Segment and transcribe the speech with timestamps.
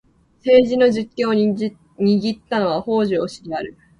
[0.41, 3.67] 政治の実権を握ったのは北条氏であった。